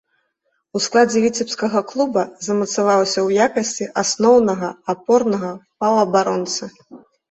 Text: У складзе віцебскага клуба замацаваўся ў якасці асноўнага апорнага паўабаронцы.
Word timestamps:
У 0.77 0.79
складзе 0.85 1.21
віцебскага 1.25 1.79
клуба 1.91 2.25
замацаваўся 2.47 3.15
ў 3.27 3.47
якасці 3.49 3.91
асноўнага 4.07 4.75
апорнага 4.99 5.57
паўабаронцы. 5.83 6.77